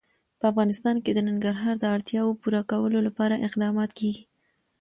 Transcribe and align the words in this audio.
په 0.39 0.45
افغانستان 0.51 0.95
کې 1.03 1.11
د 1.13 1.19
ننګرهار 1.27 1.75
د 1.79 1.85
اړتیاوو 1.95 2.39
پوره 2.41 2.61
کولو 2.71 2.99
لپاره 3.07 3.41
اقدامات 3.47 3.91
کېږي. 3.99 4.23